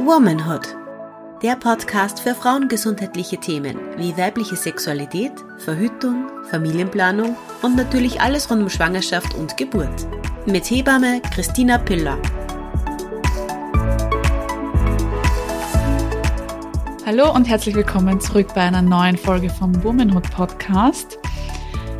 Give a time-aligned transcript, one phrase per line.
[0.00, 0.76] Womanhood.
[1.42, 8.68] Der Podcast für frauengesundheitliche Themen wie weibliche Sexualität, Verhütung, Familienplanung und natürlich alles rund um
[8.68, 10.06] Schwangerschaft und Geburt.
[10.44, 12.18] Mit Hebamme Christina Piller.
[17.06, 21.18] Hallo und herzlich willkommen zurück bei einer neuen Folge vom Womanhood Podcast.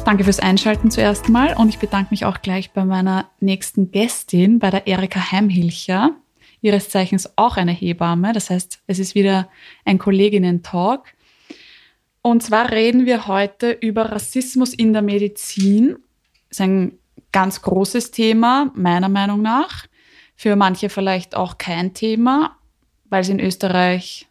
[0.04, 4.58] Danke fürs Einschalten zuerst mal und ich bedanke mich auch gleich bei meiner nächsten Gästin,
[4.58, 6.10] bei der Erika Heimhilcher
[6.62, 8.32] ihres Zeichens auch eine Hebamme.
[8.32, 9.50] Das heißt, es ist wieder
[9.84, 11.12] ein Kolleginnen-Talk.
[12.22, 15.96] Und zwar reden wir heute über Rassismus in der Medizin.
[16.48, 16.98] Das ist ein
[17.32, 19.86] ganz großes Thema, meiner Meinung nach.
[20.36, 22.56] Für manche vielleicht auch kein Thema,
[23.10, 24.28] weil es in Österreich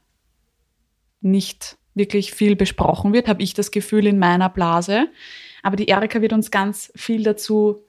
[1.20, 5.09] nicht wirklich viel besprochen wird, habe ich das Gefühl in meiner Blase.
[5.61, 7.84] Aber die Erika wird uns ganz viel dazu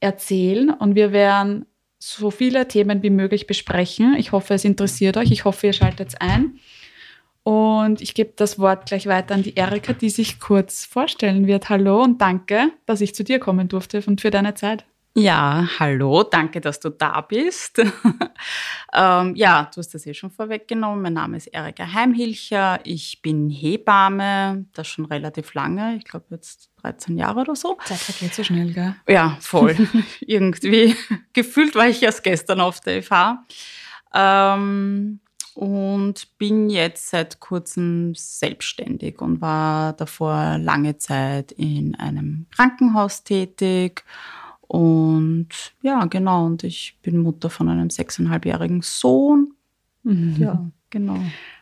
[0.00, 1.66] erzählen und wir werden
[1.98, 4.14] so viele Themen wie möglich besprechen.
[4.18, 5.30] Ich hoffe, es interessiert euch.
[5.30, 6.58] Ich hoffe, ihr schaltet ein.
[7.42, 11.68] Und ich gebe das Wort gleich weiter an die Erika, die sich kurz vorstellen wird.
[11.68, 14.86] Hallo und danke, dass ich zu dir kommen durfte und für deine Zeit.
[15.16, 17.78] Ja, hallo, danke, dass du da bist.
[18.94, 21.02] ähm, ja, du hast das eh schon vorweggenommen.
[21.02, 22.78] Mein Name ist Erika Heimhilcher.
[22.84, 27.76] Ich bin Hebamme, das schon relativ lange, ich glaube jetzt 13 Jahre oder so.
[27.84, 28.94] Zeit vergeht so schnell, gell?
[29.08, 29.76] Ja, voll.
[30.20, 30.94] Irgendwie.
[31.32, 33.44] Gefühlt war ich erst gestern auf der FH.
[34.14, 35.20] Ähm,
[35.54, 44.04] und bin jetzt seit kurzem selbstständig und war davor lange Zeit in einem Krankenhaus tätig
[44.66, 45.48] und
[45.82, 46.46] ja, genau.
[46.46, 49.54] Und ich bin Mutter von einem sechseinhalbjährigen Sohn.
[50.02, 50.36] Mhm.
[50.38, 51.18] Ja, genau.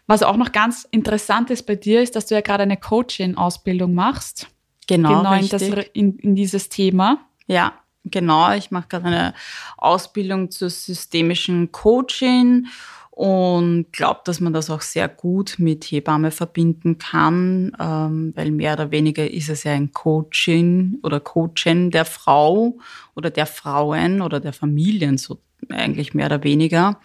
[0.07, 3.95] Was auch noch ganz interessant ist bei dir, ist, dass du ja gerade eine Coaching-Ausbildung
[3.95, 4.49] machst.
[4.87, 7.19] Genau, genau in, das, in, in dieses Thema.
[7.47, 8.53] Ja, genau.
[8.55, 9.35] Ich mache gerade eine
[9.77, 12.67] Ausbildung zur systemischen Coaching
[13.15, 18.73] und glaube, dass man das auch sehr gut mit Hebamme verbinden kann, ähm, weil mehr
[18.73, 22.79] oder weniger ist es ja ein Coaching oder Coaching der Frau
[23.15, 25.39] oder der Frauen oder der Familien, so
[25.69, 27.01] eigentlich mehr oder weniger.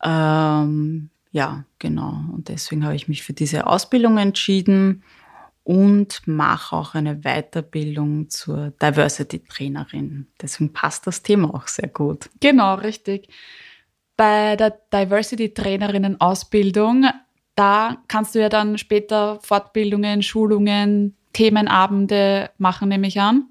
[0.00, 2.20] Ähm, ja, genau.
[2.32, 5.02] Und deswegen habe ich mich für diese Ausbildung entschieden
[5.64, 10.28] und mache auch eine Weiterbildung zur Diversity-Trainerin.
[10.40, 12.30] Deswegen passt das Thema auch sehr gut.
[12.38, 13.28] Genau, richtig
[14.16, 17.06] bei der Diversity-Trainerinnen-Ausbildung,
[17.54, 23.50] da kannst du ja dann später Fortbildungen, Schulungen, Themenabende machen, nehme ich an.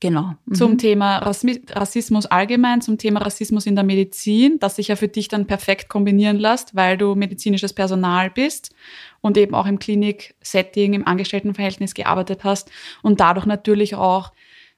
[0.00, 0.32] Genau.
[0.46, 0.54] Mhm.
[0.54, 5.28] Zum Thema Rassismus allgemein, zum Thema Rassismus in der Medizin, das sich ja für dich
[5.28, 8.74] dann perfekt kombinieren lässt, weil du medizinisches Personal bist
[9.20, 12.70] und eben auch im Klinik-Setting, im Angestelltenverhältnis gearbeitet hast
[13.02, 14.32] und dadurch natürlich auch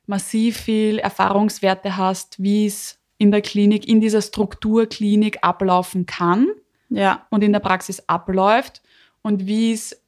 [0.06, 6.48] massiv viel Erfahrungswerte hast, wie es in der Klinik, in dieser Strukturklinik ablaufen kann
[6.88, 7.24] ja.
[7.30, 8.82] und in der Praxis abläuft
[9.22, 10.02] und wie es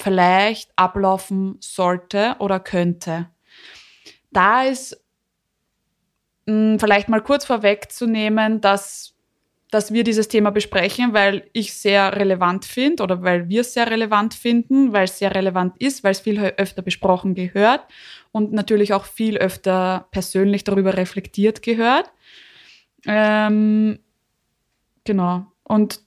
[0.00, 3.28] vielleicht ablaufen sollte oder könnte.
[4.32, 4.98] Da ist
[6.46, 9.13] mh, hm, vielleicht mal kurz vorwegzunehmen, dass
[9.74, 13.90] dass wir dieses Thema besprechen, weil ich sehr relevant finde oder weil wir es sehr
[13.90, 17.80] relevant finden, weil es sehr relevant ist, weil es viel öfter besprochen gehört
[18.30, 22.12] und natürlich auch viel öfter persönlich darüber reflektiert gehört.
[23.04, 23.98] Ähm,
[25.02, 25.46] genau.
[25.64, 26.02] Und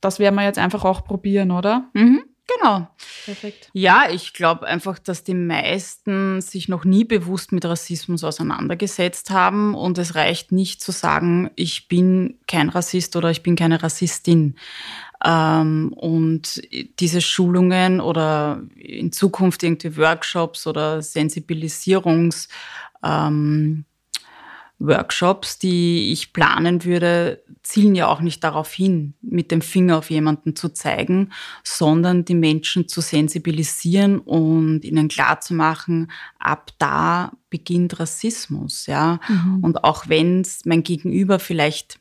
[0.00, 1.88] das werden wir jetzt einfach auch probieren, oder?
[1.92, 2.24] Mhm.
[2.46, 2.88] Genau.
[3.24, 3.70] Perfekt.
[3.72, 9.74] Ja, ich glaube einfach, dass die meisten sich noch nie bewusst mit Rassismus auseinandergesetzt haben
[9.74, 14.56] und es reicht nicht zu sagen, ich bin kein Rassist oder ich bin keine Rassistin.
[15.24, 16.60] Ähm, und
[17.00, 22.48] diese Schulungen oder in Zukunft irgendwie Workshops oder Sensibilisierungs
[23.02, 23.86] ähm,
[24.78, 30.10] Workshops, die ich planen würde, zielen ja auch nicht darauf hin, mit dem Finger auf
[30.10, 38.86] jemanden zu zeigen, sondern die Menschen zu sensibilisieren und ihnen klarzumachen, ab da beginnt Rassismus,
[38.86, 39.20] ja.
[39.28, 39.58] Mhm.
[39.62, 42.00] Und auch wenn mein Gegenüber vielleicht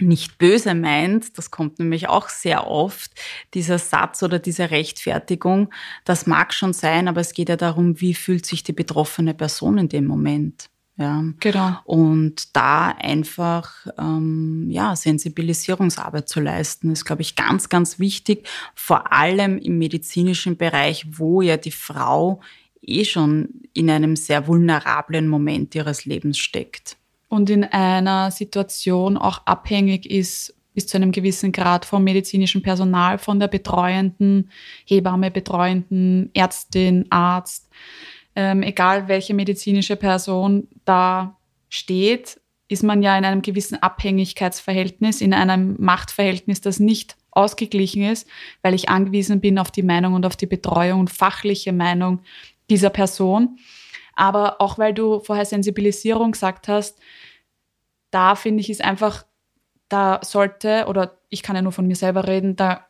[0.00, 3.12] nicht böse meint, das kommt nämlich auch sehr oft,
[3.54, 5.72] dieser Satz oder diese Rechtfertigung,
[6.04, 9.78] das mag schon sein, aber es geht ja darum, wie fühlt sich die betroffene Person
[9.78, 10.70] in dem Moment.
[10.98, 11.24] Ja.
[11.40, 11.76] Genau.
[11.84, 19.12] Und da einfach ähm, ja, Sensibilisierungsarbeit zu leisten, ist, glaube ich, ganz, ganz wichtig, vor
[19.12, 22.40] allem im medizinischen Bereich, wo ja die Frau
[22.82, 26.96] eh schon in einem sehr vulnerablen Moment ihres Lebens steckt.
[27.28, 33.18] Und in einer Situation auch abhängig ist bis zu einem gewissen Grad vom medizinischen Personal,
[33.18, 34.50] von der betreuenden
[34.84, 37.70] Hebamme, betreuenden Ärztin, Arzt
[38.34, 41.36] ähm, egal welche medizinische Person da
[41.68, 48.26] steht, ist man ja in einem gewissen Abhängigkeitsverhältnis, in einem Machtverhältnis, das nicht ausgeglichen ist,
[48.62, 52.20] weil ich angewiesen bin auf die Meinung und auf die Betreuung und fachliche Meinung
[52.70, 53.58] dieser Person.
[54.14, 56.98] Aber auch weil du vorher Sensibilisierung gesagt hast,
[58.10, 59.24] da finde ich, ist einfach,
[59.88, 62.86] da sollte, oder ich kann ja nur von mir selber reden, da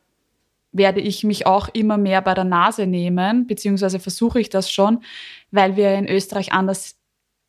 [0.73, 5.03] werde ich mich auch immer mehr bei der Nase nehmen, beziehungsweise versuche ich das schon,
[5.51, 6.97] weil wir in Österreich anders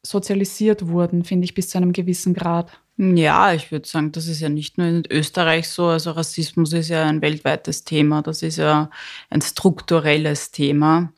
[0.05, 2.69] sozialisiert wurden, finde ich, bis zu einem gewissen Grad.
[2.97, 5.87] Ja, ich würde sagen, das ist ja nicht nur in Österreich so.
[5.87, 8.21] Also Rassismus ist ja ein weltweites Thema.
[8.21, 8.91] Das ist ja
[9.29, 11.11] ein strukturelles Thema.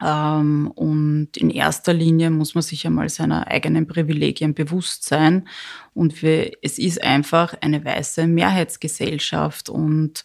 [0.00, 5.48] Ähm, und in erster Linie muss man sich einmal seiner eigenen Privilegien bewusst sein.
[5.94, 9.68] Und es ist einfach eine weiße Mehrheitsgesellschaft.
[9.68, 10.24] Und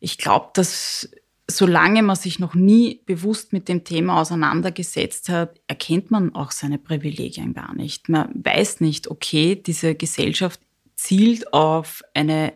[0.00, 1.08] ich glaube, dass
[1.46, 6.78] solange man sich noch nie bewusst mit dem Thema auseinandergesetzt hat, erkennt man auch seine
[6.78, 8.08] Privilegien gar nicht.
[8.08, 10.60] Man weiß nicht, okay, diese Gesellschaft
[10.96, 12.54] zielt auf eine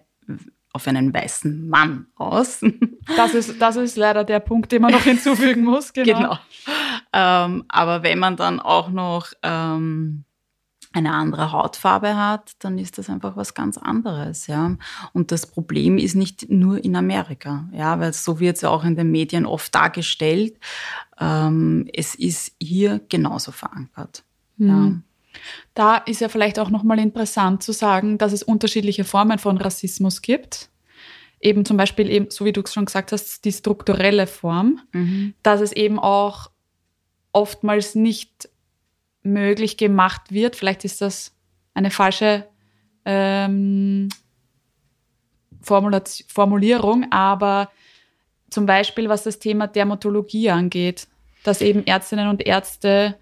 [0.75, 2.61] auf einen weißen Mann aus.
[3.17, 5.93] Das ist, das ist leider der Punkt, den man noch hinzufügen muss.
[5.95, 6.19] Genau.
[6.19, 6.39] genau.
[7.15, 10.25] Ähm, aber wenn man dann auch noch ähm,
[10.93, 14.77] eine andere Hautfarbe hat, dann ist das einfach was ganz anderes, ja.
[15.13, 18.85] Und das Problem ist nicht nur in Amerika, ja, weil so wird es ja auch
[18.85, 20.59] in den Medien oft dargestellt.
[21.21, 24.25] Ähm, es ist hier genauso verankert.
[24.57, 24.69] Mhm.
[24.69, 25.41] Ja.
[25.75, 30.23] Da ist ja vielleicht auch nochmal interessant zu sagen, dass es unterschiedliche Formen von Rassismus
[30.23, 30.71] gibt.
[31.41, 35.35] Eben zum Beispiel eben, so wie du es schon gesagt hast, die strukturelle Form, mhm.
[35.43, 36.51] dass es eben auch
[37.33, 38.49] oftmals nicht
[39.33, 40.57] möglich gemacht wird.
[40.57, 41.35] Vielleicht ist das
[41.75, 42.47] eine falsche
[43.05, 44.09] ähm,
[45.63, 47.71] Formulierung, aber
[48.51, 51.07] zum Beispiel was das Thema Dermatologie angeht,
[51.45, 53.17] dass eben Ärztinnen und Ärzte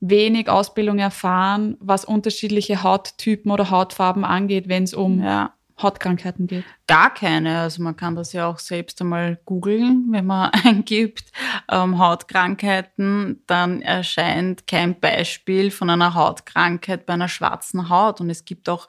[0.00, 5.54] wenig Ausbildung erfahren, was unterschiedliche Hauttypen oder Hautfarben angeht, wenn es um ja.
[5.80, 6.64] Hautkrankheiten geht?
[6.86, 7.60] Gar keine.
[7.60, 11.32] Also man kann das ja auch selbst einmal googeln, wenn man eingibt
[11.70, 18.20] ähm, Hautkrankheiten, dann erscheint kein Beispiel von einer Hautkrankheit bei einer schwarzen Haut.
[18.20, 18.88] Und es gibt auch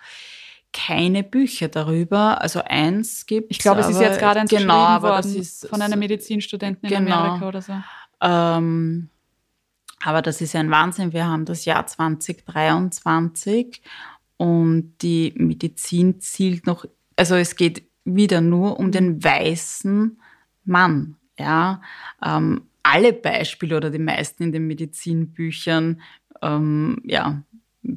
[0.74, 2.42] keine Bücher darüber.
[2.42, 5.70] Also eins gibt Ich glaube, es ist jetzt gerade eins genau, aber worden das ist,
[5.70, 7.74] von einer Medizinstudentin in genau, Amerika oder so.
[8.22, 9.10] Ähm,
[10.04, 11.14] aber das ist ein Wahnsinn.
[11.14, 13.82] Wir haben das Jahr 2023
[14.44, 16.84] und die Medizin zielt noch,
[17.16, 20.20] also es geht wieder nur um den weißen
[20.66, 21.16] Mann.
[21.40, 21.82] Ja,
[22.22, 26.02] ähm, alle Beispiele oder die meisten in den Medizinbüchern
[26.42, 27.42] ähm, ja,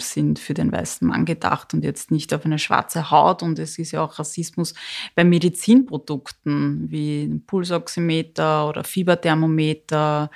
[0.01, 3.43] sind für den weißen Mann gedacht und jetzt nicht auf eine schwarze Haut.
[3.43, 4.73] Und es ist ja auch Rassismus
[5.17, 10.31] bei Medizinprodukten wie Pulsoximeter oder Fieberthermometer.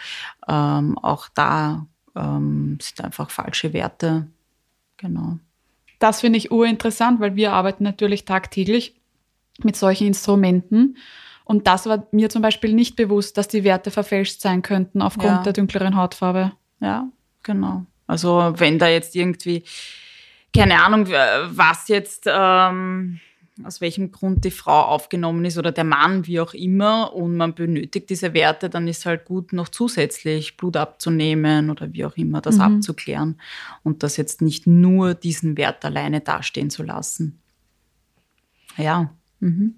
[0.48, 1.86] Ähm, auch da
[2.16, 4.26] ähm, sind einfach falsche Werte.
[4.96, 5.38] Genau.
[6.00, 8.96] Das finde ich urinteressant, weil wir arbeiten natürlich tagtäglich
[9.62, 10.96] mit solchen Instrumenten.
[11.44, 15.30] Und das war mir zum Beispiel nicht bewusst, dass die Werte verfälscht sein könnten aufgrund
[15.30, 15.42] ja.
[15.42, 16.52] der dunkleren Hautfarbe.
[16.80, 17.08] Ja,
[17.42, 17.84] genau.
[18.06, 19.62] Also wenn da jetzt irgendwie,
[20.56, 23.20] keine Ahnung, was jetzt ähm,
[23.64, 27.54] aus welchem Grund die Frau aufgenommen ist oder der Mann, wie auch immer, und man
[27.54, 32.40] benötigt diese Werte, dann ist halt gut, noch zusätzlich Blut abzunehmen oder wie auch immer
[32.40, 32.62] das mhm.
[32.62, 33.40] abzuklären
[33.82, 37.40] und das jetzt nicht nur diesen Wert alleine dastehen zu lassen.
[38.76, 39.10] Ja.
[39.40, 39.76] Mhm.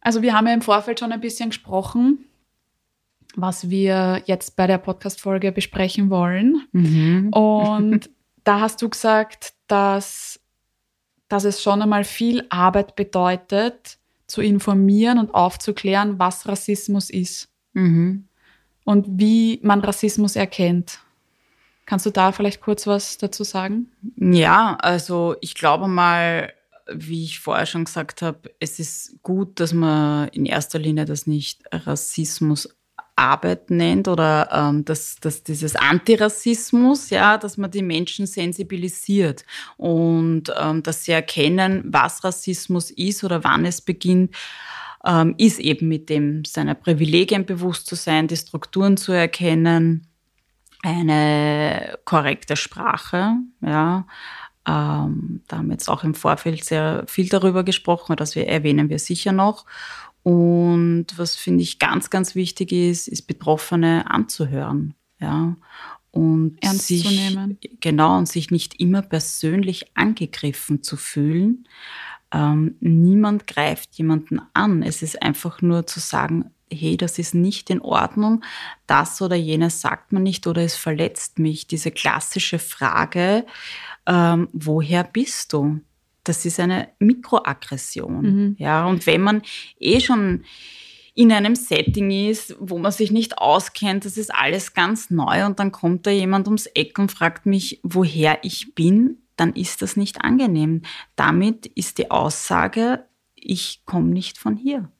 [0.00, 2.24] Also wir haben ja im Vorfeld schon ein bisschen gesprochen,
[3.36, 6.66] was wir jetzt bei der Podcast-Folge besprechen wollen.
[6.72, 7.28] Mhm.
[7.32, 8.10] Und
[8.44, 10.41] da hast du gesagt, dass
[11.32, 13.96] dass es schon einmal viel Arbeit bedeutet,
[14.26, 18.28] zu informieren und aufzuklären, was Rassismus ist mhm.
[18.84, 21.00] und wie man Rassismus erkennt.
[21.86, 23.90] Kannst du da vielleicht kurz was dazu sagen?
[24.16, 26.52] Ja, also ich glaube mal,
[26.92, 31.26] wie ich vorher schon gesagt habe, es ist gut, dass man in erster Linie das
[31.26, 32.76] nicht Rassismus
[33.22, 39.44] Arbeit nennt oder ähm, dass, dass dieses Antirassismus, ja, dass man die Menschen sensibilisiert
[39.76, 44.34] und ähm, dass sie erkennen, was Rassismus ist oder wann es beginnt,
[45.04, 50.06] ähm, ist eben mit dem seiner Privilegien bewusst zu sein, die Strukturen zu erkennen,
[50.82, 54.06] eine korrekte Sprache, ja.
[54.64, 59.00] Ähm, da haben wir jetzt auch im Vorfeld sehr viel darüber gesprochen, das erwähnen wir
[59.00, 59.66] sicher noch.
[60.22, 64.94] Und was finde ich ganz, ganz wichtig ist, ist Betroffene anzuhören.
[65.20, 65.56] Ja.
[66.10, 67.58] Und Ernst sich, zu nehmen.
[67.80, 71.66] Genau, und sich nicht immer persönlich angegriffen zu fühlen.
[72.32, 74.82] Ähm, niemand greift jemanden an.
[74.82, 78.42] Es ist einfach nur zu sagen, hey, das ist nicht in Ordnung,
[78.86, 81.66] das oder jenes sagt man nicht oder es verletzt mich.
[81.66, 83.46] Diese klassische Frage,
[84.06, 85.80] ähm, woher bist du?
[86.24, 88.22] Das ist eine Mikroaggression.
[88.22, 88.56] Mhm.
[88.58, 89.42] Ja, und wenn man
[89.78, 90.44] eh schon
[91.14, 95.58] in einem Setting ist, wo man sich nicht auskennt, das ist alles ganz neu und
[95.58, 99.96] dann kommt da jemand ums Eck und fragt mich, woher ich bin, dann ist das
[99.96, 100.82] nicht angenehm.
[101.16, 104.90] Damit ist die Aussage, ich komme nicht von hier.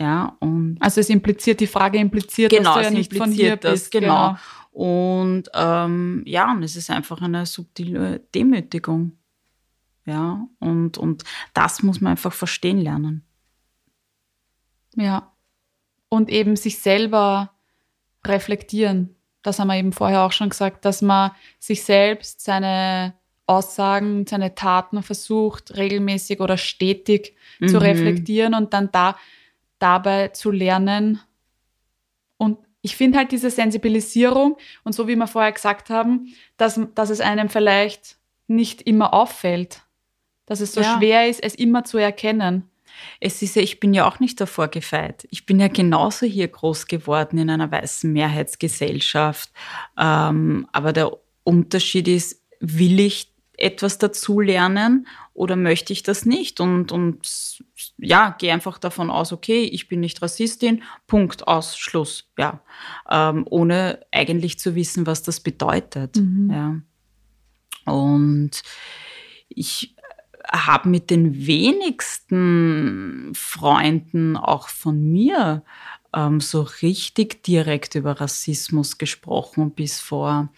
[0.00, 3.56] Ja, und also es impliziert, die Frage impliziert, genau, dass du ja nicht von hier
[3.56, 3.90] das, bist.
[3.90, 4.28] Genau.
[4.28, 4.38] genau.
[4.70, 9.17] Und ähm, ja, und es ist einfach eine subtile Demütigung.
[10.08, 13.26] Ja, und, und das muss man einfach verstehen lernen.
[14.96, 15.34] Ja.
[16.08, 17.52] Und eben sich selber
[18.24, 19.14] reflektieren.
[19.42, 23.12] Das haben wir eben vorher auch schon gesagt, dass man sich selbst seine
[23.46, 27.68] Aussagen, seine Taten versucht, regelmäßig oder stetig mhm.
[27.68, 29.14] zu reflektieren und dann da
[29.78, 31.20] dabei zu lernen.
[32.38, 37.10] Und ich finde halt diese Sensibilisierung und so wie wir vorher gesagt haben, dass, dass
[37.10, 39.82] es einem vielleicht nicht immer auffällt,
[40.48, 40.96] dass es so ja.
[40.96, 42.64] schwer ist, es immer zu erkennen.
[43.20, 45.28] Es ist ja, ich bin ja auch nicht davor gefeit.
[45.30, 49.50] Ich bin ja genauso hier groß geworden in einer weißen Mehrheitsgesellschaft.
[49.96, 51.12] Ähm, aber der
[51.44, 56.60] Unterschied ist, will ich etwas dazulernen oder möchte ich das nicht?
[56.60, 57.58] Und, und
[57.98, 62.60] ja, gehe einfach davon aus, okay, ich bin nicht Rassistin, Punkt, aus, Schluss, ja.
[63.10, 66.16] Ähm, ohne eigentlich zu wissen, was das bedeutet.
[66.16, 66.50] Mhm.
[66.50, 67.92] Ja.
[67.92, 68.62] Und
[69.48, 69.96] ich
[70.50, 75.62] habe mit den wenigsten Freunden auch von mir
[76.14, 80.48] ähm, so richtig direkt über Rassismus gesprochen bis vor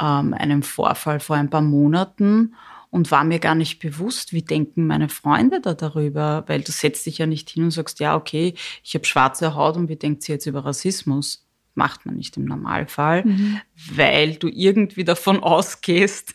[0.00, 2.54] ähm, einem Vorfall vor ein paar Monaten
[2.90, 7.06] und war mir gar nicht bewusst, wie denken meine Freunde da darüber, weil du setzt
[7.06, 10.22] dich ja nicht hin und sagst, ja, okay, ich habe schwarze Haut und wie denkt
[10.22, 11.46] sie jetzt über Rassismus?
[11.74, 13.60] Macht man nicht im Normalfall, mhm.
[13.94, 16.34] weil du irgendwie davon ausgehst,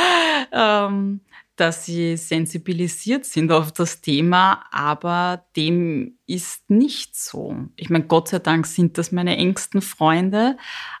[0.52, 1.20] ähm,
[1.56, 7.56] dass sie sensibilisiert sind auf das Thema, aber dem ist nicht so.
[7.76, 10.56] Ich meine, Gott sei Dank sind das meine engsten Freunde,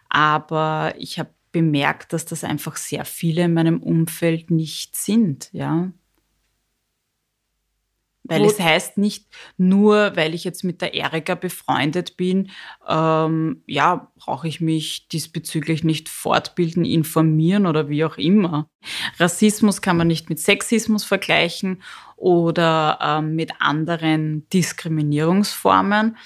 [0.08, 5.90] aber ich habe bemerkt, dass das einfach sehr viele in meinem Umfeld nicht sind, ja.
[8.28, 12.50] Weil Wo es heißt nicht nur, weil ich jetzt mit der Erika befreundet bin,
[12.88, 18.68] ähm, ja, brauche ich mich diesbezüglich nicht fortbilden, informieren oder wie auch immer.
[19.18, 21.82] Rassismus kann man nicht mit Sexismus vergleichen
[22.16, 26.16] oder ähm, mit anderen Diskriminierungsformen.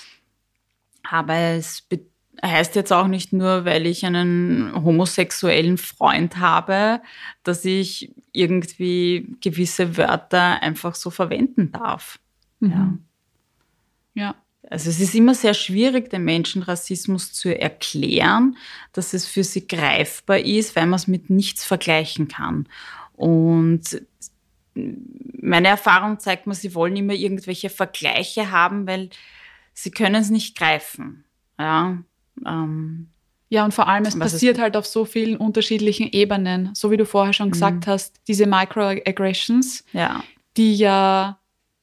[1.03, 2.10] Aber es bedeutet,
[2.43, 7.01] heißt jetzt auch nicht nur, weil ich einen homosexuellen Freund habe,
[7.43, 12.19] dass ich irgendwie gewisse Wörter einfach so verwenden darf.
[12.61, 13.01] Mhm.
[14.15, 14.23] Ja.
[14.23, 14.35] ja.
[14.69, 18.57] Also es ist immer sehr schwierig, den Menschen Rassismus zu erklären,
[18.93, 22.69] dass es für sie greifbar ist, weil man es mit nichts vergleichen kann.
[23.17, 24.03] Und
[24.75, 29.11] meine Erfahrung zeigt mir, sie wollen immer irgendwelche Vergleiche haben, weil
[29.75, 31.25] sie können es nicht greifen.
[31.59, 31.99] Ja,
[32.47, 33.09] ähm,
[33.53, 36.71] ja, und vor allem, es passiert halt auf so vielen unterschiedlichen Ebenen.
[36.73, 37.91] So wie du vorher schon gesagt mhm.
[37.91, 40.23] hast, diese Microaggressions, ja.
[40.57, 41.41] die ja,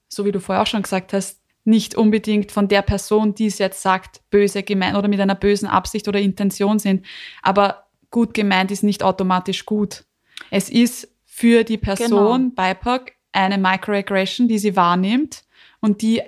[0.08, 3.58] so wie du vorher auch schon gesagt hast, nicht unbedingt von der Person, die es
[3.58, 7.06] jetzt sagt, böse gemeint oder mit einer bösen Absicht oder Intention sind.
[7.42, 10.06] Aber gut gemeint ist nicht automatisch gut.
[10.50, 12.74] Es ist für die Person genau.
[12.74, 15.44] BIPOC eine Microaggression, die sie wahrnimmt
[15.82, 16.22] und die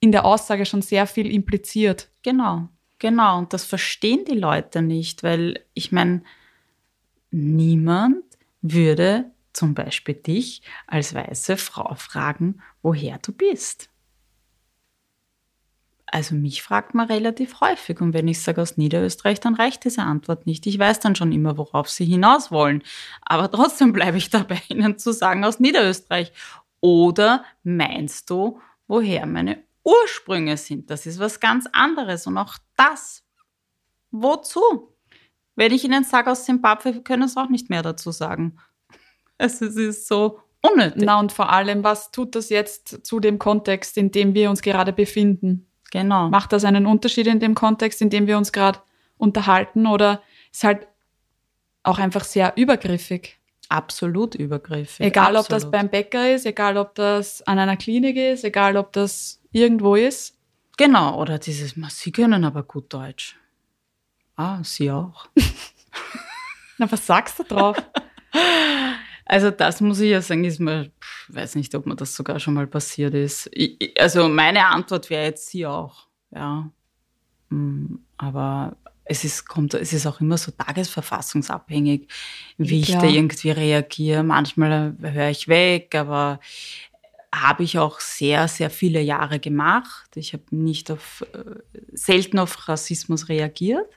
[0.00, 2.08] in der Aussage schon sehr viel impliziert.
[2.22, 2.68] Genau.
[3.04, 6.22] Genau, und das verstehen die Leute nicht, weil ich meine,
[7.30, 8.24] niemand
[8.62, 13.90] würde zum Beispiel dich als weiße Frau fragen, woher du bist.
[16.06, 20.00] Also mich fragt man relativ häufig und wenn ich sage aus Niederösterreich, dann reicht diese
[20.00, 20.66] Antwort nicht.
[20.66, 22.82] Ich weiß dann schon immer, worauf sie hinaus wollen.
[23.20, 26.32] Aber trotzdem bleibe ich dabei, ihnen zu sagen aus Niederösterreich.
[26.80, 30.90] Oder meinst du, woher meine Ursprünge sind.
[30.90, 32.26] Das ist was ganz anderes.
[32.26, 33.22] Und auch das,
[34.10, 34.96] wozu?
[35.56, 38.56] Wenn ich Ihnen sage aus Zimbabwe, können Sie auch nicht mehr dazu sagen.
[39.36, 41.02] Es ist so unnötig.
[41.04, 44.62] Na und vor allem, was tut das jetzt zu dem Kontext, in dem wir uns
[44.62, 45.66] gerade befinden?
[45.90, 46.28] Genau.
[46.28, 48.78] Macht das einen Unterschied in dem Kontext, in dem wir uns gerade
[49.16, 50.22] unterhalten oder
[50.52, 50.86] ist halt
[51.82, 53.40] auch einfach sehr übergriffig?
[53.68, 55.06] Absolut übergriffig.
[55.06, 55.44] Egal, Absolut.
[55.44, 59.40] ob das beim Bäcker ist, egal, ob das an einer Klinik ist, egal, ob das
[59.52, 60.36] irgendwo ist.
[60.76, 63.36] Genau, oder dieses, Sie können aber gut Deutsch.
[64.36, 65.28] Ah, Sie auch.
[66.78, 67.76] Na, was sagst du drauf?
[69.26, 70.90] Also das muss ich ja sagen, ist mir,
[71.28, 73.48] ich weiß nicht, ob mir das sogar schon mal passiert ist.
[73.52, 76.68] Ich, also meine Antwort wäre jetzt Sie auch, ja.
[77.48, 82.08] Mm, aber es ist, kommt, es ist auch immer so tagesverfassungsabhängig,
[82.56, 84.22] wie ich da irgendwie reagiere.
[84.22, 86.40] Manchmal höre ich weg, aber
[87.34, 90.10] habe ich auch sehr, sehr viele Jahre gemacht.
[90.14, 91.60] Ich habe nicht auf, äh,
[91.92, 93.88] selten auf Rassismus reagiert.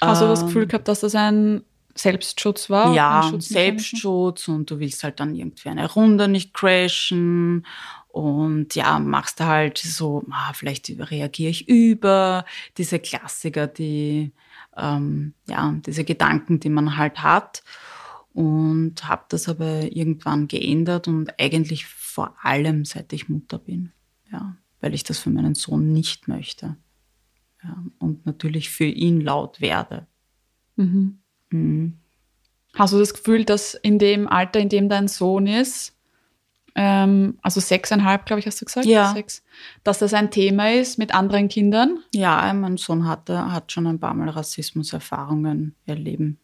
[0.00, 1.62] Hast du das Gefühl ähm, gehabt, dass das ein
[1.94, 2.94] Selbstschutz war?
[2.94, 7.66] Ja, Selbstschutz und du willst halt dann irgendwie eine Runde nicht crashen
[8.12, 12.44] und ja, machst du halt so, ah, vielleicht reagiere ich über,
[12.76, 14.32] diese Klassiker, die,
[14.76, 17.62] ähm, ja, diese Gedanken, die man halt hat.
[18.32, 23.92] Und habe das aber irgendwann geändert und eigentlich vor allem seit ich Mutter bin.
[24.30, 26.76] Ja, weil ich das für meinen Sohn nicht möchte.
[27.62, 30.06] Ja, und natürlich für ihn laut werde.
[30.76, 31.18] Mhm.
[31.50, 31.98] Mhm.
[32.74, 35.96] Hast du das Gefühl, dass in dem Alter, in dem dein Sohn ist,
[36.74, 38.86] ähm, also sechseinhalb, glaube ich, hast du gesagt?
[38.86, 39.12] Ja.
[39.12, 39.42] Sechs,
[39.84, 41.98] dass das ein Thema ist mit anderen Kindern?
[42.14, 46.38] Ja, mein Sohn hatte, hat schon ein paar Mal Rassismuserfahrungen erleben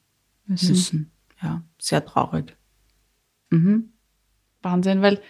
[0.47, 0.71] müssen.
[0.71, 1.13] müssen.
[1.43, 2.57] Ja, sehr traurig.
[3.51, 3.93] Mhm.
[4.63, 5.21] Wahnsinn, weil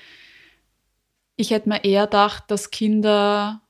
[1.37, 3.61] ich hätte mir eher gedacht, dass Kinder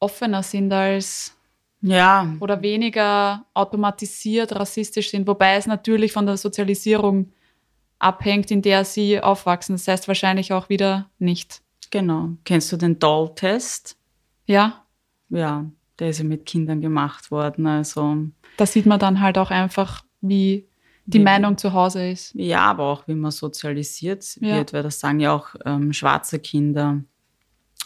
[0.00, 1.34] offener sind als
[1.80, 2.34] ja.
[2.40, 7.32] oder weniger automatisiert rassistisch sind, wobei es natürlich von der Sozialisierung
[8.04, 9.74] abhängt, in der sie aufwachsen.
[9.74, 11.62] Das heißt wahrscheinlich auch wieder nicht.
[11.90, 12.30] Genau.
[12.44, 13.96] Kennst du den Doll-Test?
[14.46, 14.84] Ja.
[15.28, 15.64] Ja,
[15.98, 17.66] der ist ja mit Kindern gemacht worden.
[17.66, 20.68] Also da sieht man dann halt auch einfach, wie
[21.06, 22.34] die wie, Meinung zu Hause ist.
[22.34, 24.56] Ja, aber auch wie man sozialisiert ja.
[24.56, 27.02] wird, weil das sagen ja auch ähm, schwarze Kinder.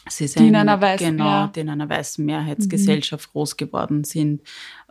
[0.08, 1.46] Sie sind die in einer weißen, genau, ja.
[1.54, 3.32] die in einer weißen Mehrheitsgesellschaft mhm.
[3.32, 4.42] groß geworden sind.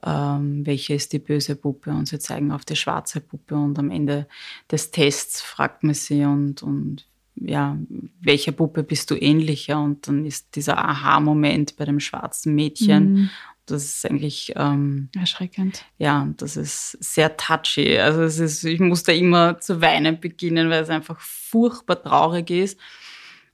[0.04, 1.92] Ähm, welche ist die böse Puppe?
[1.92, 4.28] Und sie zeigen auf die schwarze Puppe und am Ende
[4.72, 7.06] des Tests fragt man sie und, und
[7.36, 7.78] ja,
[8.20, 9.80] welcher Puppe bist du ähnlicher?
[9.80, 13.14] Und dann ist dieser Aha-Moment bei dem schwarzen Mädchen.
[13.14, 13.30] Mhm.
[13.68, 15.84] Das ist eigentlich ähm, erschreckend.
[15.98, 18.00] Ja, das ist sehr touchy.
[18.00, 22.80] Also es ist, ich musste immer zu weinen beginnen, weil es einfach furchtbar traurig ist.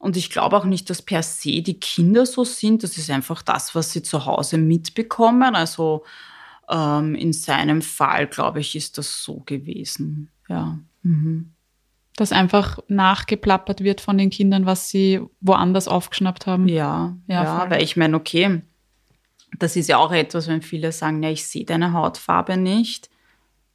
[0.03, 2.83] Und ich glaube auch nicht, dass per se die Kinder so sind.
[2.83, 5.55] Das ist einfach das, was sie zu Hause mitbekommen.
[5.55, 6.03] Also
[6.69, 10.29] ähm, in seinem Fall, glaube ich, ist das so gewesen.
[10.49, 10.77] Ja.
[11.03, 11.53] Mhm.
[12.17, 16.67] Dass einfach nachgeplappert wird von den Kindern, was sie woanders aufgeschnappt haben.
[16.67, 18.61] Ja, ja, ja weil ich meine, okay,
[19.57, 23.09] das ist ja auch etwas, wenn viele sagen, ja, ich sehe deine Hautfarbe nicht.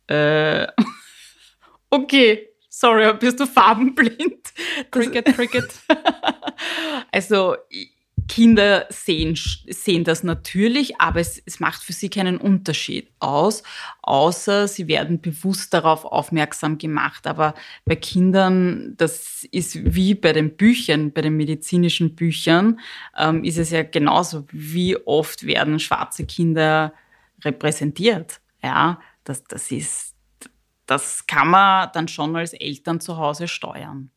[0.08, 0.66] Äh,
[1.88, 4.52] okay, sorry, bist du farbenblind?
[4.90, 5.68] Cricket, Cricket.
[7.12, 7.56] also
[8.28, 13.62] Kinder sehen, sehen das natürlich, aber es, es macht für sie keinen Unterschied aus,
[14.02, 17.26] außer sie werden bewusst darauf aufmerksam gemacht.
[17.26, 22.80] Aber bei Kindern, das ist wie bei den Büchern, bei den medizinischen Büchern,
[23.16, 26.92] ähm, ist es ja genauso, wie oft werden schwarze Kinder
[27.44, 28.40] repräsentiert.
[28.62, 30.07] Ja, das, das ist,
[30.88, 34.10] das kann man dann schon als Eltern zu Hause steuern.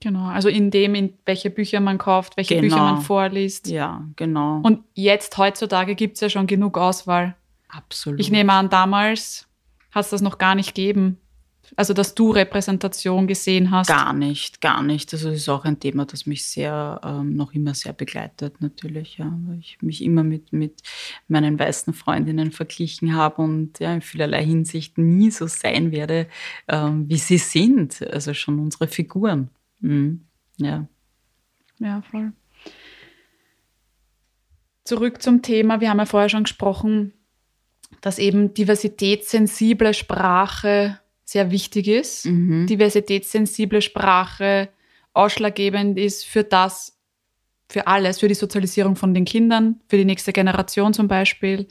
[0.00, 2.62] Genau, also in dem, in welche Bücher man kauft, welche genau.
[2.62, 3.68] Bücher man vorliest.
[3.68, 4.60] Ja, genau.
[4.62, 7.36] Und jetzt, heutzutage, gibt es ja schon genug Auswahl.
[7.68, 8.20] Absolut.
[8.20, 9.48] Ich nehme an, damals
[9.92, 11.20] hat es das noch gar nicht gegeben.
[11.76, 13.88] Also, dass du Repräsentation gesehen hast.
[13.88, 15.12] Gar nicht, gar nicht.
[15.12, 19.18] Also, das ist auch ein Thema, das mich sehr, ähm, noch immer sehr begleitet, natürlich,
[19.18, 19.36] ja.
[19.46, 20.82] Weil ich mich immer mit, mit
[21.26, 26.28] meinen weißen Freundinnen verglichen habe und ja, in vielerlei Hinsicht nie so sein werde,
[26.68, 28.02] ähm, wie sie sind.
[28.02, 29.50] Also schon unsere Figuren.
[29.80, 30.24] Mhm.
[30.58, 30.86] Ja.
[31.80, 32.32] Ja, voll.
[34.84, 35.80] Zurück zum Thema.
[35.80, 37.14] Wir haben ja vorher schon gesprochen,
[38.00, 41.00] dass eben diversitätssensible Sprache
[41.34, 42.26] sehr wichtig ist.
[42.26, 42.68] Mhm.
[42.68, 44.68] Diversitätssensible Sprache
[45.14, 46.96] ausschlaggebend ist für das,
[47.68, 51.66] für alles, für die Sozialisierung von den Kindern, für die nächste Generation zum Beispiel,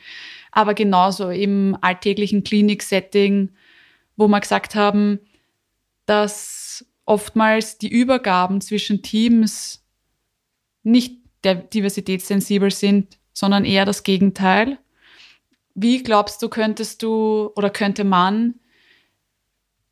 [0.52, 3.52] aber genauso im alltäglichen Klinik-Setting,
[4.18, 5.20] wo wir gesagt haben,
[6.06, 9.82] dass oftmals die Übergaben zwischen Teams
[10.84, 14.78] nicht diversitätssensibel sind, sondern eher das Gegenteil.
[15.74, 18.56] Wie glaubst du, könntest du oder könnte man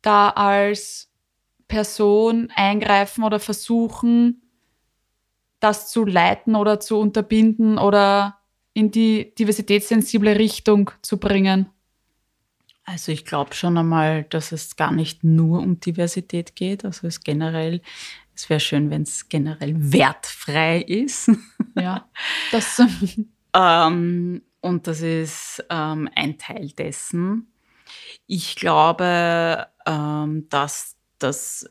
[0.02, 1.10] da als
[1.68, 4.42] Person eingreifen oder versuchen,
[5.60, 8.38] das zu leiten oder zu unterbinden oder
[8.74, 11.70] in die diversitätssensible Richtung zu bringen?
[12.84, 16.84] Also ich glaube schon einmal, dass es gar nicht nur um Diversität geht.
[16.84, 17.80] Also es generell,
[18.34, 21.30] es wäre schön, wenn es generell wertfrei ist.
[21.78, 22.08] Ja,
[22.50, 22.82] das.
[23.54, 27.51] ähm, und das ist ähm, ein Teil dessen.
[28.26, 31.68] Ich glaube, ähm, dass das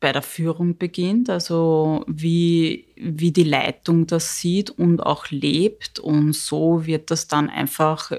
[0.00, 5.98] bei der Führung beginnt, also wie, wie die Leitung das sieht und auch lebt.
[5.98, 8.10] Und so wird das dann einfach,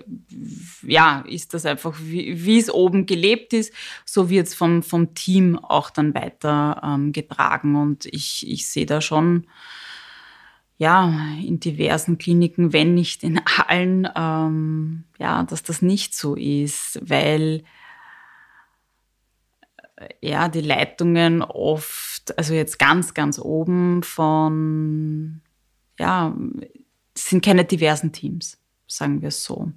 [0.88, 3.74] ja, ist das einfach, wie, es oben gelebt ist,
[4.06, 7.76] so wird es vom, vom Team auch dann weiter ähm, getragen.
[7.76, 9.48] Und ich, ich sehe da schon,
[10.82, 11.13] ja,
[11.46, 17.63] in diversen Kliniken, wenn nicht in allen, ähm, ja, dass das nicht so ist, weil
[20.22, 25.41] ja, die Leitungen oft, also jetzt ganz, ganz oben von,
[26.00, 26.36] ja,
[27.15, 29.72] sind keine diversen Teams, sagen wir es so.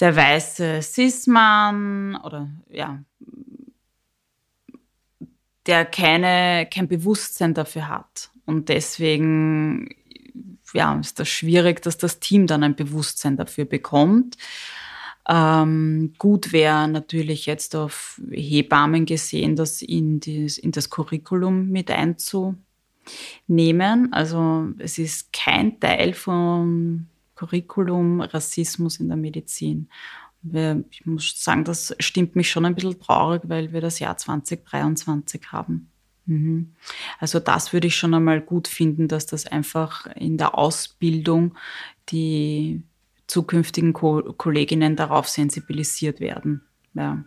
[0.00, 3.04] Der weiße Cis-Mann oder ja,
[5.66, 8.31] der keine, kein Bewusstsein dafür hat.
[8.52, 9.88] Und deswegen
[10.74, 14.36] ja, ist das schwierig, dass das Team dann ein Bewusstsein dafür bekommt.
[15.28, 21.90] Ähm, gut wäre natürlich jetzt auf Hebammen gesehen, das in, das in das Curriculum mit
[21.90, 22.58] einzunehmen.
[24.12, 29.88] Also es ist kein Teil vom Curriculum Rassismus in der Medizin.
[30.90, 35.40] Ich muss sagen, das stimmt mich schon ein bisschen traurig, weil wir das Jahr 2023
[35.52, 35.91] haben.
[36.26, 36.74] Mhm.
[37.18, 41.54] Also das würde ich schon einmal gut finden, dass das einfach in der Ausbildung
[42.10, 42.82] die
[43.26, 46.62] zukünftigen Ko Kolleginnen darauf sensibilisiert werden.
[46.94, 47.24] Ja.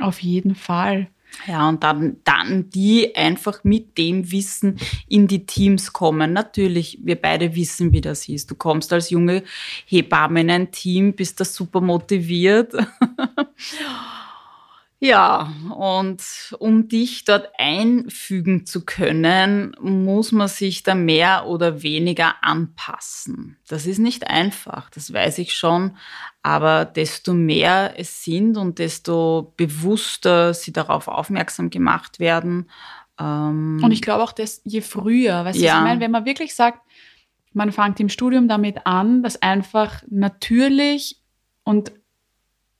[0.00, 1.08] Auf jeden Fall.
[1.46, 6.32] Ja, und dann, dann die einfach mit dem Wissen in die Teams kommen.
[6.32, 8.50] Natürlich, wir beide wissen, wie das ist.
[8.50, 9.42] Du kommst als junge
[9.86, 12.72] Hebamme in ein Team, bist da super motiviert.
[14.98, 16.22] Ja, und
[16.58, 23.58] um dich dort einfügen zu können, muss man sich da mehr oder weniger anpassen.
[23.68, 25.96] Das ist nicht einfach, das weiß ich schon,
[26.42, 32.70] aber desto mehr es sind und desto bewusster sie darauf aufmerksam gemacht werden.
[33.20, 35.74] Ähm und ich glaube auch, dass je früher, weißt ja.
[35.74, 36.80] du, ich meine, wenn man wirklich sagt,
[37.52, 41.20] man fängt im Studium damit an, dass einfach natürlich
[41.64, 41.92] und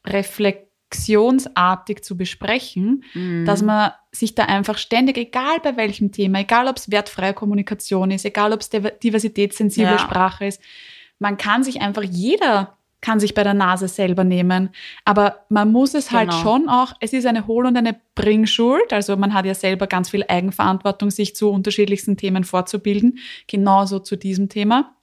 [0.06, 0.65] reflektiert
[0.96, 3.44] reflexionsartig zu besprechen, mhm.
[3.44, 8.10] dass man sich da einfach ständig, egal bei welchem Thema, egal ob es wertfreie Kommunikation
[8.10, 9.98] ist, egal ob es diversitätssensible ja.
[9.98, 10.60] Sprache ist,
[11.18, 14.70] man kann sich einfach, jeder kann sich bei der Nase selber nehmen.
[15.04, 16.34] Aber man muss es halt genau.
[16.34, 18.92] halt schon auch, es ist eine Hohl- und eine Bringschuld.
[18.92, 23.18] Also man hat ja selber ganz viel Eigenverantwortung, sich zu unterschiedlichsten Themen fortzubilden.
[23.46, 24.96] Genauso zu diesem Thema,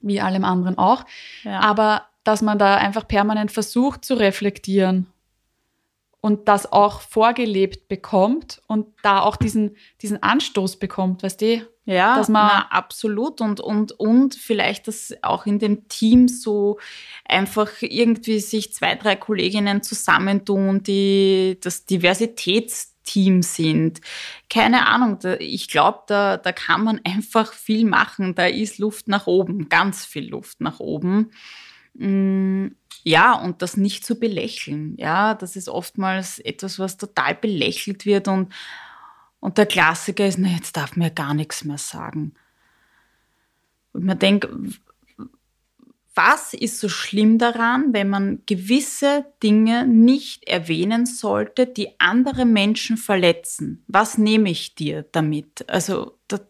[0.00, 1.04] wie allem anderen auch.
[1.42, 1.60] Ja.
[1.60, 5.06] Aber dass man da einfach permanent versucht zu reflektieren
[6.24, 11.68] und das auch vorgelebt bekommt und da auch diesen, diesen Anstoß bekommt, weißt du?
[11.84, 16.78] Ja, dass man na, absolut und, und, und vielleicht, dass auch in dem Team so
[17.26, 24.00] einfach irgendwie sich zwei, drei Kolleginnen zusammentun, die das Diversitätsteam sind.
[24.48, 28.34] Keine Ahnung, da, ich glaube, da, da kann man einfach viel machen.
[28.34, 31.32] Da ist Luft nach oben, ganz viel Luft nach oben.
[31.92, 32.68] Mm,
[33.04, 34.96] ja, und das nicht zu belächeln.
[34.96, 38.52] Ja, das ist oftmals etwas, was total belächelt wird und,
[39.40, 42.34] und der Klassiker ist, na, jetzt darf man ja gar nichts mehr sagen.
[43.92, 44.48] Und man denkt,
[46.14, 52.96] was ist so schlimm daran, wenn man gewisse Dinge nicht erwähnen sollte, die andere Menschen
[52.96, 53.84] verletzen?
[53.88, 55.68] Was nehme ich dir damit?
[55.68, 56.42] Also, das,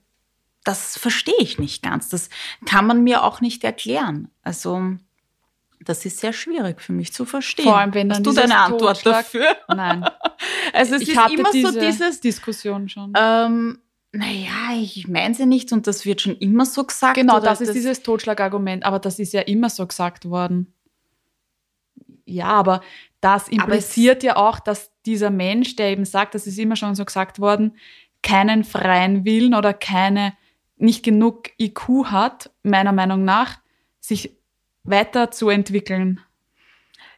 [0.64, 2.10] das verstehe ich nicht ganz.
[2.10, 2.28] Das
[2.66, 4.28] kann man mir auch nicht erklären.
[4.42, 4.96] Also,
[5.84, 7.64] das ist sehr schwierig für mich zu verstehen.
[7.64, 9.56] Vor allem, wenn dann Hast du deine Antwort dafür?
[9.68, 10.04] Nein.
[10.72, 13.12] Also es ich ist immer diese so dieses Diskussion schon.
[13.16, 13.78] Ähm,
[14.12, 17.16] naja, ich meine sie nicht und das wird schon immer so gesagt.
[17.16, 20.72] Genau, das ist das dieses Totschlagargument, aber das ist ja immer so gesagt worden.
[22.26, 22.82] Ja, aber
[23.20, 26.94] das impliziert aber ja auch, dass dieser Mensch, der eben sagt, das ist immer schon
[26.94, 27.76] so gesagt worden,
[28.22, 30.34] keinen freien Willen oder keine,
[30.76, 33.58] nicht genug IQ hat, meiner Meinung nach,
[34.00, 34.36] sich
[34.84, 36.20] weiterzuentwickeln.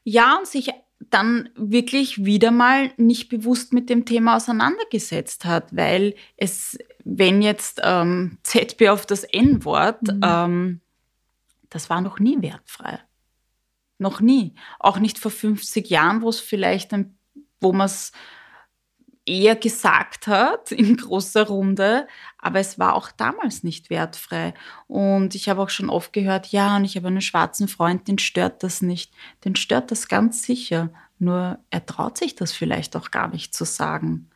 [0.05, 6.15] Ja, und sich dann wirklich wieder mal nicht bewusst mit dem Thema auseinandergesetzt hat, weil
[6.37, 10.21] es, wenn jetzt ähm, ZB auf das N-Wort, mhm.
[10.23, 10.81] ähm,
[11.69, 13.01] das war noch nie wertfrei.
[13.99, 14.55] Noch nie.
[14.79, 17.19] Auch nicht vor 50 Jahren, wo es vielleicht, ein,
[17.61, 18.13] wo man es
[19.27, 22.07] eher gesagt hat in großer Runde,
[22.39, 24.55] aber es war auch damals nicht wertfrei.
[24.87, 28.19] Und ich habe auch schon oft gehört, ja, und ich habe einen schwarzen Freund, den
[28.19, 29.13] stört das nicht.
[29.45, 30.91] Den stört das ganz sicher.
[31.19, 34.31] Nur er traut sich das vielleicht auch gar nicht zu sagen.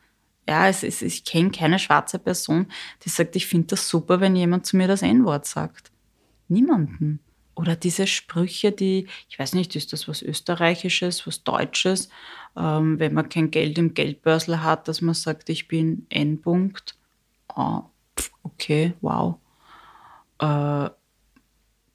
[0.49, 2.67] Ja, es ist, ich kenne keine schwarze Person,
[3.03, 5.91] die sagt, ich finde das super, wenn jemand zu mir das N-Wort sagt.
[6.47, 7.19] Niemanden.
[7.55, 12.09] Oder diese Sprüche, die, ich weiß nicht, ist das was Österreichisches, was Deutsches,
[12.55, 16.95] ähm, wenn man kein Geld im Geldbörsel hat, dass man sagt, ich bin N-Punkt.
[17.55, 17.83] Oh,
[18.43, 19.35] okay, wow.
[20.39, 20.89] Äh,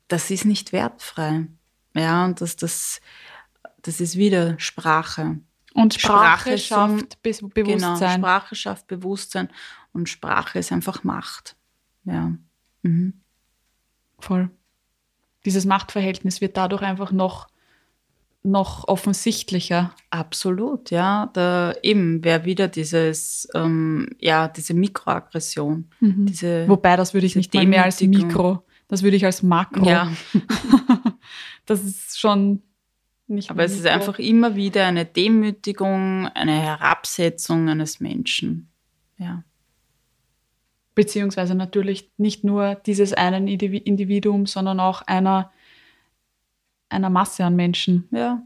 [0.09, 1.47] das ist nicht wertfrei.
[1.95, 3.01] Ja, und das, das,
[3.83, 5.39] das ist wieder Sprache.
[5.73, 7.67] Und Sprache, Sprache schafft Be Bewusstsein.
[7.67, 9.49] Genau, Sprache schafft Bewusstsein
[9.93, 11.57] und Sprache ist einfach Macht.
[12.05, 12.33] Ja.
[12.83, 13.21] Mhm.
[14.19, 14.51] Voll.
[15.47, 17.47] Dieses Machtverhältnis wird dadurch einfach noch,
[18.43, 19.95] noch offensichtlicher.
[20.11, 21.31] Absolut, ja.
[21.33, 25.89] Da eben wäre wieder dieses, ähm, ja, diese Mikroaggression.
[26.01, 26.27] Mhm.
[26.27, 29.87] Diese, Wobei, das würde ich nicht mehr als Mikro, das würde ich als Makro.
[29.87, 30.13] Ja.
[31.67, 32.63] das ist schon
[33.29, 38.71] nicht Aber es ist einfach immer wieder eine Demütigung, eine Herabsetzung eines Menschen.
[39.19, 39.43] Ja.
[40.97, 45.53] Beziehungsweise natürlich nicht nur dieses einen Individuum, sondern auch einer,
[46.89, 48.09] einer Masse an Menschen.
[48.11, 48.43] Ja.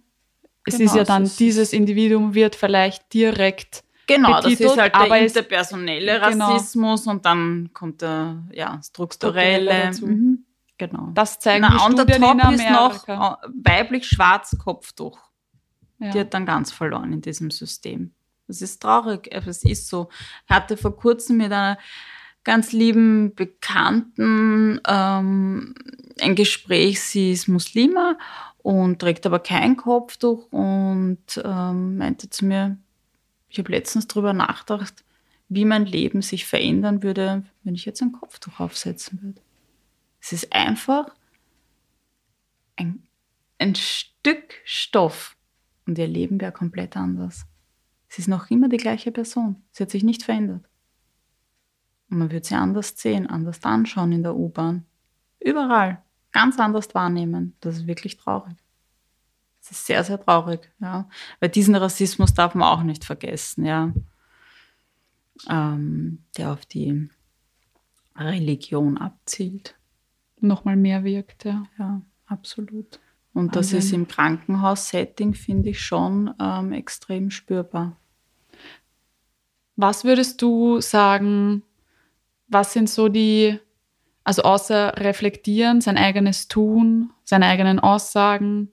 [0.66, 3.84] Es genau, ist ja dann, dieses Individuum wird vielleicht direkt.
[4.06, 6.50] Genau, betitelt, das ist halt der interpersonelle genau.
[6.50, 7.14] Rassismus genau.
[7.14, 9.92] und dann kommt der ja, strukturelle.
[10.00, 10.44] mhm.
[10.76, 11.10] Genau.
[11.14, 12.88] Das zeigen Na, die Studien in Amerika.
[12.88, 15.18] ist noch äh, weiblich schwarz Kopftuch.
[16.00, 16.10] Ja.
[16.10, 18.12] Die hat dann ganz verloren in diesem System.
[18.48, 20.08] Das ist traurig, es ist so.
[20.48, 21.78] Ich hatte vor kurzem mit einer
[22.44, 25.74] ganz lieben Bekannten ähm,
[26.20, 27.00] ein Gespräch.
[27.00, 28.18] Sie ist Muslima
[28.58, 32.78] und trägt aber kein Kopftuch und ähm, meinte zu mir,
[33.48, 35.04] ich habe letztens darüber nachgedacht,
[35.48, 39.40] wie mein Leben sich verändern würde, wenn ich jetzt ein Kopftuch aufsetzen würde.
[40.20, 41.06] Es ist einfach
[42.76, 43.02] ein,
[43.58, 45.36] ein Stück Stoff
[45.86, 47.46] und ihr Leben wäre komplett anders.
[48.08, 49.62] Sie ist noch immer die gleiche Person.
[49.72, 50.69] Sie hat sich nicht verändert.
[52.10, 54.84] Und man wird sie anders sehen, anders anschauen in der U-Bahn.
[55.38, 56.02] Überall.
[56.32, 57.56] Ganz anders wahrnehmen.
[57.60, 58.56] Das ist wirklich traurig.
[59.60, 61.08] Das ist sehr, sehr traurig, ja.
[61.38, 63.92] Weil diesen Rassismus darf man auch nicht vergessen, ja.
[65.48, 67.08] Ähm, der auf die
[68.16, 69.76] Religion abzielt
[70.40, 71.44] nochmal mehr wirkt.
[71.44, 73.00] Ja, ja absolut.
[73.32, 77.96] Und das ist im Krankenhaussetting, finde ich, schon ähm, extrem spürbar.
[79.76, 81.62] Was würdest du sagen,
[82.50, 83.58] was sind so die,
[84.24, 88.70] also außer reflektieren, sein eigenes Tun, seine eigenen Aussagen,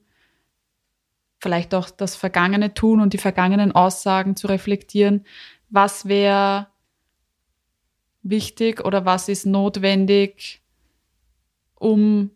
[1.40, 5.24] vielleicht auch das vergangene Tun und die vergangenen Aussagen zu reflektieren,
[5.70, 6.66] was wäre
[8.22, 10.60] wichtig oder was ist notwendig,
[11.76, 12.32] um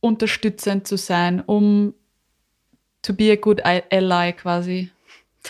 [0.00, 1.94] unterstützend zu sein, um
[3.02, 4.90] to be a good ally quasi.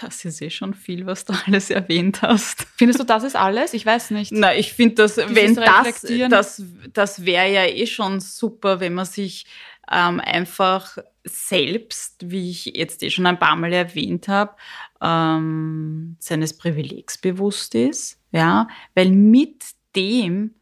[0.00, 2.66] Das ist eh schon viel, was du alles erwähnt hast.
[2.76, 3.74] Findest du, das ist alles?
[3.74, 4.33] Ich weiß nicht.
[4.33, 9.05] Na, ich finde, dass wenn das, das, das wäre ja eh schon super, wenn man
[9.05, 9.46] sich
[9.90, 14.55] ähm, einfach selbst, wie ich jetzt eh schon ein paar Mal erwähnt habe,
[15.00, 18.18] ähm, seines Privilegs bewusst ist.
[18.33, 20.55] Ja, weil mit dem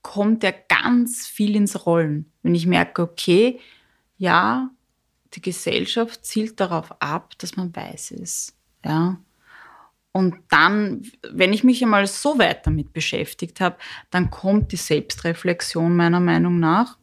[0.00, 2.32] kommt ja ganz viel ins Rollen.
[2.42, 3.60] Wenn ich merke, okay,
[4.16, 4.70] ja,
[5.34, 8.57] die Gesellschaft zielt darauf ab, dass man weiß ist.
[8.84, 9.18] Ja.
[10.12, 13.76] Und dann, wenn ich mich einmal so weit damit beschäftigt habe,
[14.10, 16.98] dann kommt die Selbstreflexion meiner Meinung nach.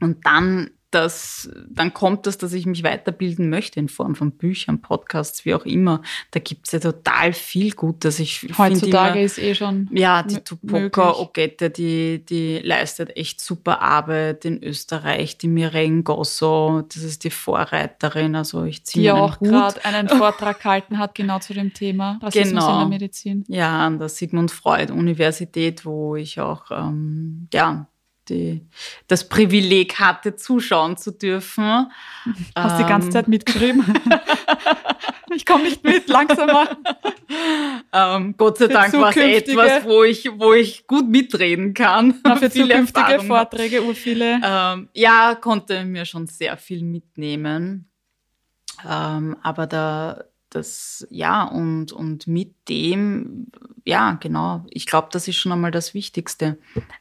[0.00, 4.80] Und dann dass dann kommt das, dass ich mich weiterbilden möchte in Form von Büchern,
[4.80, 6.02] Podcasts, wie auch immer.
[6.32, 8.18] Da gibt es ja total viel Gutes.
[8.18, 9.88] Ich Heutzutage immer, ist eh schon.
[9.92, 15.38] Ja, die Tupoka Ogette, die, die leistet echt super Arbeit in Österreich.
[15.38, 18.34] Die Miren Gosso, das ist die Vorreiterin.
[18.34, 22.64] Also ich ziehe Die auch gerade einen Vortrag gehalten hat, genau zu dem Thema Rassismus
[22.64, 22.72] genau.
[22.72, 23.44] in der Medizin.
[23.48, 27.86] Ja, an der Sigmund Freud Universität, wo ich auch ähm, ja,
[28.30, 28.66] die,
[29.08, 31.90] das Privileg hatte, zuschauen zu dürfen.
[32.54, 33.84] Hast ähm, die ganze ähm, Zeit mitgeschrieben?
[35.34, 36.68] ich komme nicht mit, langsamer.
[37.92, 42.20] Ähm, Gott sei Dank war es etwas, wo ich, wo ich gut mitreden kann.
[42.24, 44.40] Na, für viele zukünftige Vorträge, ur viele.
[44.42, 47.90] Ähm, ja, konnte mir schon sehr viel mitnehmen.
[48.88, 53.46] Ähm, aber da, das, ja, und, und mit dem,
[53.84, 56.58] ja, genau, ich glaube, das ist schon einmal das Wichtigste,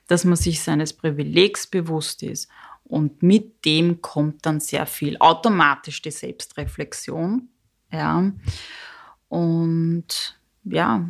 [0.08, 2.50] dass man sich seines Privilegs bewusst ist.
[2.84, 7.50] Und mit dem kommt dann sehr viel automatisch die Selbstreflexion,
[7.92, 8.32] ja.
[9.28, 11.08] Und ja,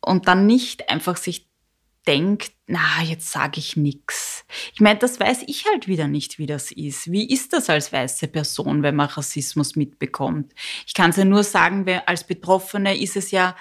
[0.00, 1.49] und dann nicht einfach sich
[2.06, 4.44] denkt, na, jetzt sage ich nichts.
[4.72, 7.10] Ich meine, das weiß ich halt wieder nicht, wie das ist.
[7.12, 10.52] Wie ist das als weiße Person, wenn man Rassismus mitbekommt?
[10.86, 13.54] Ich kann es ja nur sagen, als Betroffene ist es ja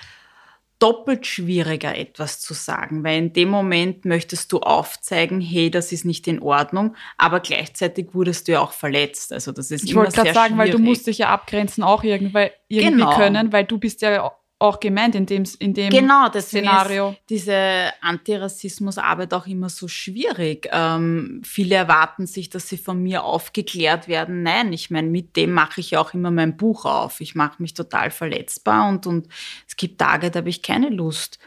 [0.80, 6.06] doppelt schwieriger, etwas zu sagen, weil in dem Moment möchtest du aufzeigen, hey, das ist
[6.06, 9.34] nicht in Ordnung, aber gleichzeitig wurdest du ja auch verletzt.
[9.34, 12.04] Also das ist ich immer wollte gerade sagen, weil du musst dich ja abgrenzen auch
[12.04, 13.16] irgendwie, irgendwie Genau.
[13.16, 17.12] können, weil du bist ja auch gemeint in dem, in dem Genau, Szenario.
[17.12, 20.68] ist diese Antirassismusarbeit auch immer so schwierig.
[20.74, 24.44] Ähm, viele erwarten sich, dass sie von mir aufgeklärt werden.
[24.44, 27.22] Nein, ich meine, mit dem mache ich ja auch immer mein Buch auf.
[27.22, 29.30] Ich mache mich total verletzbar und, und
[29.66, 31.40] es gibt Tage, da habe ich keine Lust,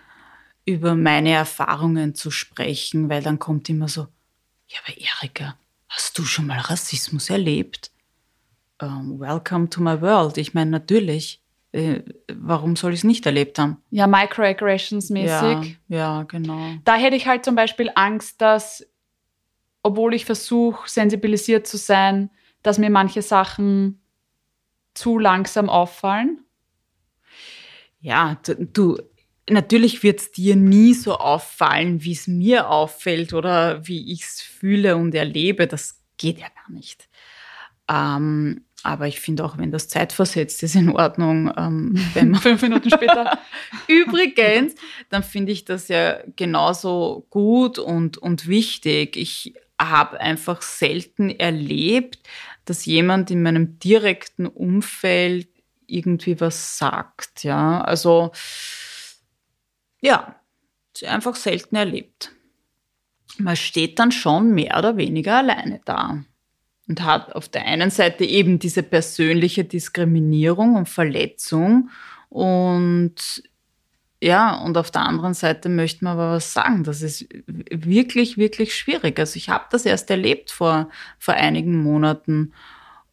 [0.64, 4.07] über meine Erfahrungen zu sprechen, weil dann kommt immer so,
[4.68, 5.57] ja, aber Erika,
[5.88, 7.90] hast du schon mal Rassismus erlebt?
[8.81, 10.38] Ähm, welcome to my world.
[10.38, 11.41] Ich meine, natürlich.
[11.72, 13.82] Äh, warum soll ich es nicht erlebt haben?
[13.90, 15.78] Ja, Microaggressions mäßig.
[15.88, 16.74] Ja, ja, genau.
[16.85, 18.87] Da hätte ich halt zum Beispiel Angst, dass,
[19.82, 22.30] obwohl ich versuche, sensibilisiert zu sein,
[22.62, 24.02] dass mir manche Sachen
[24.94, 26.44] zu langsam auffallen.
[28.00, 28.98] Ja, du, du
[29.48, 34.40] natürlich wird es dir nie so auffallen, wie es mir auffällt oder wie ich es
[34.40, 35.66] fühle und erlebe.
[35.66, 37.08] Das geht ja gar nicht.
[37.88, 41.53] Ähm, aber ich finde auch, wenn das zeitversetzt ist, in Ordnung.
[41.57, 43.38] Ähm, wenn man Fünf Minuten später.
[43.88, 44.75] Übrigens,
[45.09, 49.16] dann finde ich das ja genauso gut und, und wichtig.
[49.16, 52.18] Ich habe einfach selten erlebt,
[52.64, 55.49] dass jemand in meinem direkten Umfeld
[55.87, 57.45] irgendwie was sagt.
[57.45, 58.33] Ja, also
[60.01, 60.37] ja,
[61.07, 62.33] einfach selten erlebt.
[63.38, 66.25] Man steht dann schon mehr oder weniger alleine da
[66.92, 71.88] und hat auf der einen Seite eben diese persönliche Diskriminierung und Verletzung
[72.28, 73.42] und
[74.20, 76.85] ja, und auf der anderen Seite möchte man aber was sagen.
[76.85, 79.18] Das ist wirklich, wirklich schwierig.
[79.18, 82.52] Also ich habe das erst erlebt vor, vor einigen Monaten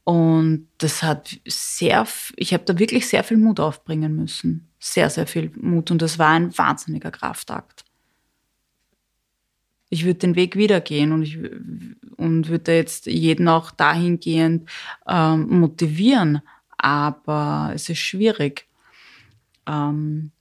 [0.03, 4.69] und das hat sehr, ich habe da wirklich sehr viel Mut aufbringen müssen.
[4.77, 7.85] Sehr, sehr viel Mut und das war ein wahnsinniger Kraftakt.
[9.89, 11.37] Ich würde den Weg wieder gehen und ich
[12.17, 14.69] und würde jetzt jeden auch dahingehend
[15.07, 16.41] ähm, motivieren,
[16.77, 18.67] aber es ist schwierig.
[19.67, 20.31] Ähm,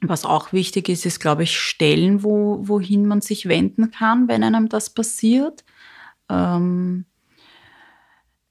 [0.00, 4.44] was auch wichtig ist, ist, glaube ich, Stellen, wo, wohin man sich wenden kann, wenn
[4.44, 5.64] einem das passiert.
[6.28, 7.04] Ähm,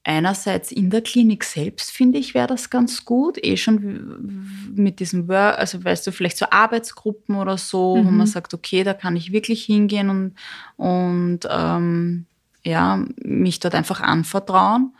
[0.04, 3.38] einerseits in der Klinik selbst, finde ich, wäre das ganz gut.
[3.44, 8.06] Eh schon mit diesem Work, also weißt du, vielleicht so Arbeitsgruppen oder so, mhm.
[8.06, 10.34] wo man sagt, okay, da kann ich wirklich hingehen und,
[10.76, 12.26] und ähm,
[12.64, 14.92] ja, mich dort einfach anvertrauen.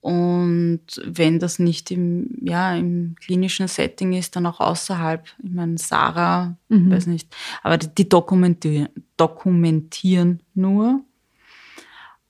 [0.00, 5.26] Und wenn das nicht im, ja, im klinischen Setting ist, dann auch außerhalb.
[5.42, 6.90] Ich meine, Sarah, mhm.
[6.90, 11.00] weiß nicht, aber die, die dokumentieren, dokumentieren nur.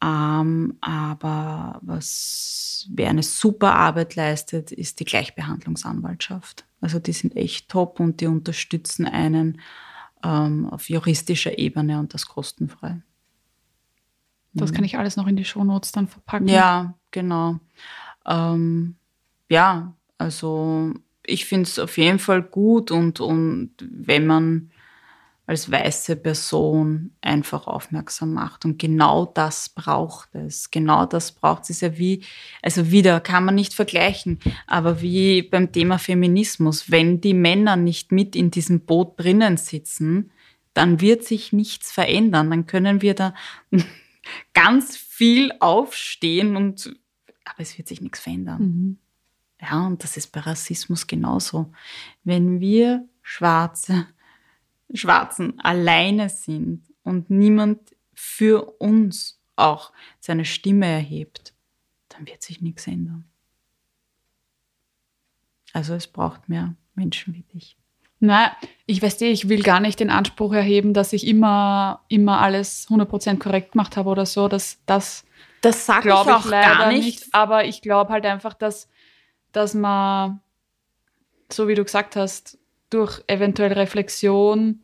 [0.05, 6.67] Ähm, aber was, wer eine super Arbeit leistet, ist die Gleichbehandlungsanwaltschaft.
[6.83, 9.61] Also die sind echt top und die unterstützen einen
[10.23, 13.01] ähm, auf juristischer Ebene und das kostenfrei.
[14.53, 16.49] Das kann ich alles noch in die Shownotes dann verpacken.
[16.49, 17.59] Ja, genau.
[18.25, 18.97] Ähm,
[19.49, 20.93] ja, also
[21.27, 24.71] ich finde es auf jeden Fall gut und, und wenn man
[25.47, 28.65] als weiße Person einfach aufmerksam macht.
[28.65, 30.71] Und genau das braucht es.
[30.71, 31.71] Genau das braucht es.
[31.71, 32.25] Ist ja wie,
[32.63, 36.91] also wieder kann man nicht vergleichen, aber wie beim Thema Feminismus.
[36.91, 40.31] Wenn die Männer nicht mit in diesem Boot drinnen sitzen,
[40.73, 42.49] dann wird sich nichts verändern.
[42.49, 43.35] Dann können wir da
[44.55, 46.97] ganz viel aufstehen und,
[47.45, 48.63] aber es wird sich nichts verändern.
[48.63, 48.99] Mhm.
[49.61, 51.71] Ja, und das ist bei Rassismus genauso.
[52.25, 54.07] Wenn wir Schwarze
[54.95, 57.81] Schwarzen alleine sind und niemand
[58.15, 61.53] für uns auch seine Stimme erhebt,
[62.09, 63.25] dann wird sich nichts ändern.
[65.73, 67.77] Also es braucht mehr Menschen wie dich.
[68.21, 68.51] Nein,
[68.87, 72.89] ich weiß eh, ich will gar nicht den Anspruch erheben, dass ich immer, immer alles
[72.89, 74.49] 100% korrekt gemacht habe oder so.
[74.49, 75.25] Das, das,
[75.61, 77.05] das sage ich auch ich leider gar nicht.
[77.05, 77.35] nicht.
[77.35, 78.89] Aber ich glaube halt einfach, dass,
[79.53, 80.41] dass man,
[81.53, 82.59] so wie du gesagt hast,
[82.95, 84.81] durch eventuell Reflexion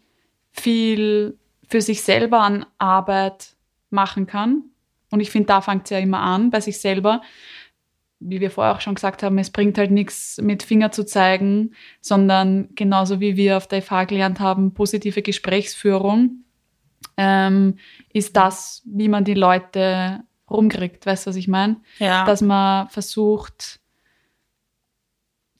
[0.50, 3.54] viel für sich selber an Arbeit
[3.90, 4.64] machen kann.
[5.10, 7.22] Und ich finde, da fängt es ja immer an, bei sich selber.
[8.18, 11.74] Wie wir vorher auch schon gesagt haben, es bringt halt nichts mit Finger zu zeigen,
[12.00, 16.44] sondern genauso wie wir auf der FH gelernt haben, positive Gesprächsführung
[17.16, 17.78] ähm,
[18.12, 20.20] ist das, wie man die Leute
[20.50, 21.06] rumkriegt.
[21.06, 21.76] Weißt du, was ich meine?
[21.98, 22.24] Ja.
[22.24, 23.80] Dass man versucht,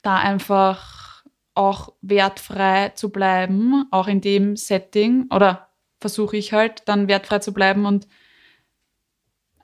[0.03, 1.10] da einfach
[1.55, 5.69] auch wertfrei zu bleiben, auch in dem Setting, oder
[6.01, 8.07] versuche ich halt dann wertfrei zu bleiben und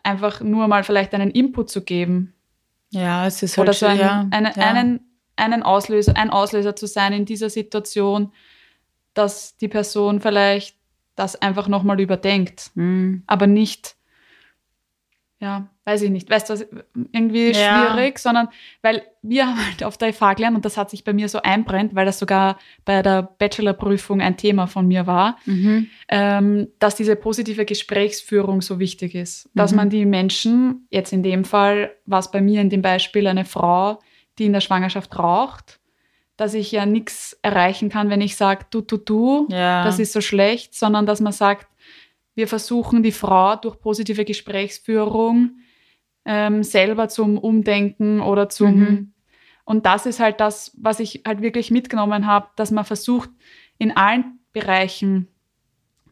[0.03, 2.34] einfach nur mal vielleicht einen Input zu geben.
[2.91, 4.62] ja, es ist Oder halt so schon, einen, ja, einen, ja.
[4.62, 5.01] einen,
[5.37, 8.32] einen Auslöser, ein Auslöser zu sein in dieser Situation,
[9.14, 10.76] dass die Person vielleicht
[11.14, 13.22] das einfach nochmal überdenkt, Mhm.
[13.26, 13.97] aber nicht,
[15.39, 16.66] ja, weiß ich nicht, weißt du, was,
[17.12, 17.55] irgendwie Ja.
[17.93, 18.49] schwierig, sondern
[18.82, 21.43] weil wir haben halt auf der FH gelernt und das hat sich bei mir so
[21.43, 25.89] einbrennt, weil das sogar bei der Bachelorprüfung ein Thema von mir war, Mhm.
[26.09, 29.51] ähm, dass diese positive Gesprächsführung so wichtig ist.
[29.55, 29.76] Dass Mhm.
[29.76, 33.45] man die Menschen, jetzt in dem Fall war es bei mir in dem Beispiel eine
[33.45, 33.99] Frau,
[34.39, 35.80] die in der Schwangerschaft raucht,
[36.39, 39.82] dass ich ja nichts erreichen kann, wenn ich sage, du, du, du, Ja.
[39.84, 41.66] das ist so schlecht, sondern dass man sagt,
[42.37, 45.59] wir versuchen die Frau durch positive Gesprächsführung
[46.24, 48.78] ähm, selber zum Umdenken oder zum...
[48.78, 49.12] Mhm.
[49.64, 53.30] Und das ist halt das, was ich halt wirklich mitgenommen habe, dass man versucht,
[53.78, 55.26] in allen Bereichen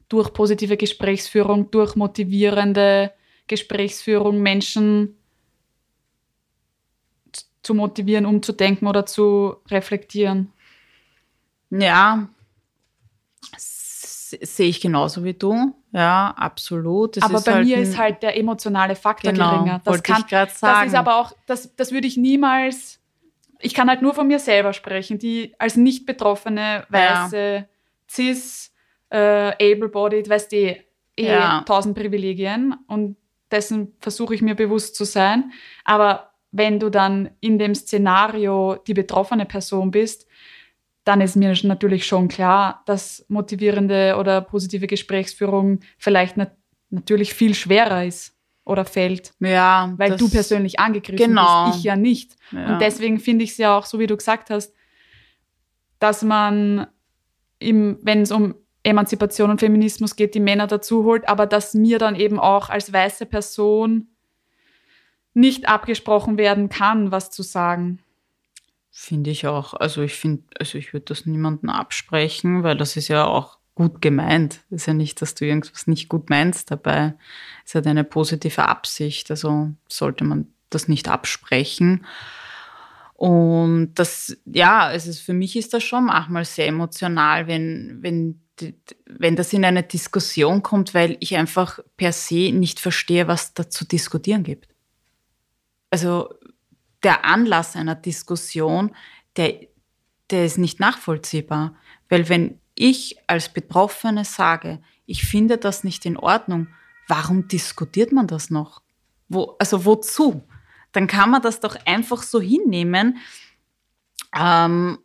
[0.09, 3.12] durch positive Gesprächsführung, durch motivierende
[3.47, 5.16] Gesprächsführung Menschen
[7.62, 10.53] zu motivieren, umzudenken oder zu reflektieren.
[11.70, 12.29] Ja,
[14.43, 15.74] sehe ich genauso wie du.
[15.93, 17.16] Ja, absolut.
[17.16, 19.80] Es aber bei mir ein- ist halt der emotionale Faktor genau, geringer.
[19.85, 20.80] Das, wollte kann, ich gerade sagen.
[20.80, 23.01] das ist aber auch, das, das würde ich niemals,
[23.61, 27.66] ich kann halt nur von mir selber sprechen, die als nicht betroffene, weiße,
[28.11, 28.72] cis,
[29.11, 30.76] äh, able-bodied, weißt du, eh
[31.16, 31.62] Ja.
[31.66, 33.16] tausend Privilegien und
[33.51, 35.53] dessen versuche ich mir bewusst zu sein.
[35.85, 40.26] Aber wenn du dann in dem Szenario die betroffene Person bist,
[41.05, 46.53] dann ist mir natürlich schon klar, dass motivierende oder positive Gesprächsführung vielleicht nat
[46.91, 51.67] natürlich viel schwerer ist oder fällt, ja, weil du persönlich angegriffen Genau.
[51.67, 52.37] bist, ich ja nicht.
[52.53, 52.73] Ja.
[52.73, 54.73] Und deswegen finde ich es ja auch, so wie du gesagt hast,
[55.99, 56.87] dass man,
[57.59, 61.99] im, wenn es um Emanzipation und Feminismus geht, die Männer dazu holt, aber dass mir
[61.99, 64.09] dann eben auch als weiße Person
[65.33, 67.99] nicht abgesprochen werden kann, was zu sagen.
[68.97, 69.74] Finde ich auch.
[69.74, 74.01] Also ich finde, also ich würde das niemandem absprechen, weil das ist ja auch gut
[74.01, 74.61] gemeint.
[74.70, 77.14] Ist ja nicht, dass du irgendwas nicht gut meinst dabei.
[77.66, 79.32] Es hat eine positive Absicht.
[79.32, 82.07] Also sollte man das nicht absprechen.
[83.14, 88.40] Und das, ja, also für mich ist das schon manchmal sehr emotional, wenn, wenn,
[89.07, 93.68] wenn das in eine Diskussion kommt, weil ich einfach per se nicht verstehe, was da
[93.68, 94.68] zu diskutieren gibt.
[95.90, 96.28] Also
[97.05, 98.95] der Anlass einer Diskussion,
[99.37, 99.61] der,
[100.31, 101.77] der ist nicht nachvollziehbar.
[102.09, 106.69] Weil wenn ich als Betroffene sage, ich finde das nicht in Ordnung,
[107.07, 108.83] warum diskutiert man das noch?
[109.29, 110.43] Wo, also wozu?
[110.93, 113.19] Dann kann man das doch einfach so hinnehmen
[114.37, 114.99] ähm,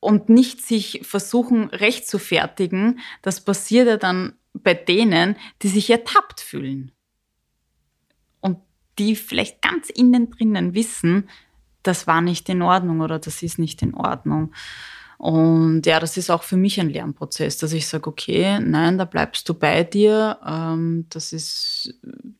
[0.00, 3.00] und nicht sich versuchen, recht zu fertigen.
[3.22, 6.92] Das passiert ja dann bei denen, die sich ertappt fühlen
[9.00, 11.28] die vielleicht ganz innen drinnen wissen,
[11.82, 14.52] das war nicht in Ordnung oder das ist nicht in Ordnung.
[15.16, 19.04] Und ja, das ist auch für mich ein Lernprozess, dass ich sage, okay, nein, da
[19.04, 20.38] bleibst du bei dir.
[20.46, 21.94] Ähm, das ist,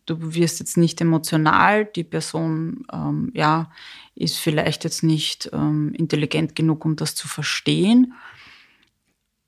[0.07, 1.85] du wirst jetzt nicht emotional.
[1.85, 3.71] Die Person, ähm, ja,
[4.15, 8.15] ist vielleicht jetzt nicht ähm, intelligent genug, um das zu verstehen.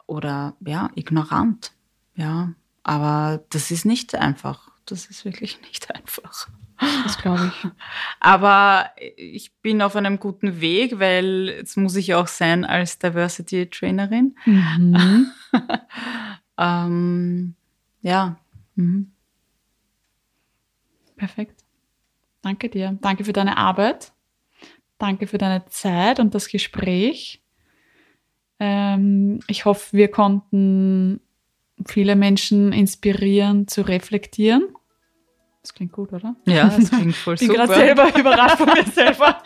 [0.07, 1.73] Oder ja, ignorant.
[2.15, 2.53] Ja,
[2.83, 4.72] aber das ist nicht einfach.
[4.87, 6.49] Das ist wirklich nicht einfach.
[7.05, 7.71] Das glaube ich.
[8.19, 13.69] Aber ich bin auf einem guten Weg, weil jetzt muss ich auch sein als Diversity
[13.71, 14.37] Trainerin.
[14.47, 15.31] Mhm.
[16.59, 17.55] Ähm,
[18.03, 18.37] ja.
[18.75, 19.13] Mhm.
[21.17, 21.65] Perfekt.
[22.43, 22.99] Danke dir.
[23.01, 24.13] Danke für deine Arbeit.
[24.99, 27.43] Danke für deine Zeit und das Gespräch.
[28.59, 31.21] Ähm, ich hoffe, wir konnten
[31.87, 34.69] viele Menschen inspirieren zu reflektieren.
[35.63, 36.35] Das klingt gut, oder?
[36.45, 37.67] Ja, das klingt voll Ich bin super.
[37.67, 39.41] gerade selber überrascht von mir selber.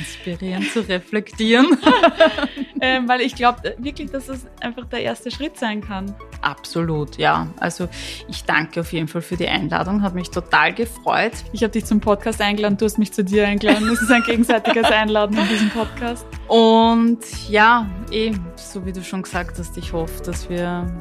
[0.00, 1.78] Inspirieren zu reflektieren.
[2.80, 6.12] ähm, weil ich glaube wirklich, dass das einfach der erste Schritt sein kann.
[6.42, 7.46] Absolut, ja.
[7.60, 7.88] Also
[8.28, 11.34] ich danke auf jeden Fall für die Einladung, hat mich total gefreut.
[11.52, 13.88] Ich habe dich zum Podcast eingeladen, du hast mich zu dir eingeladen.
[13.88, 16.26] Es ist ein gegenseitiges Einladen in diesem Podcast.
[16.48, 20.92] Und ja, eh, so wie du schon gesagt hast, ich hoffe, dass wir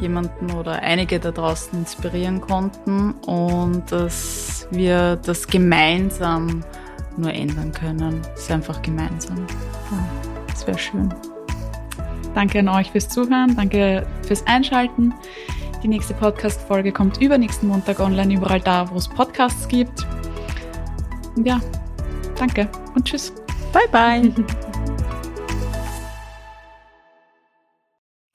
[0.00, 6.64] jemanden oder einige da draußen inspirieren konnten und dass wir das gemeinsam
[7.16, 8.20] nur ändern können.
[8.34, 9.46] Es ist einfach gemeinsam.
[10.48, 11.12] Das wäre schön.
[12.34, 15.14] Danke an euch fürs Zuhören, danke fürs Einschalten.
[15.82, 20.06] Die nächste Podcast-Folge kommt übernächsten Montag online, überall da, wo es Podcasts gibt.
[21.34, 21.60] Und ja,
[22.38, 23.32] danke und tschüss.
[23.72, 24.44] Bye, bye.